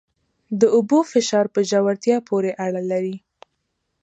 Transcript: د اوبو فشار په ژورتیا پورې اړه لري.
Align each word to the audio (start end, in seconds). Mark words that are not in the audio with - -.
د 0.59 0.61
اوبو 0.75 0.99
فشار 1.11 1.45
په 1.53 1.59
ژورتیا 1.69 2.17
پورې 2.29 2.51
اړه 2.65 2.81
لري. 2.91 3.15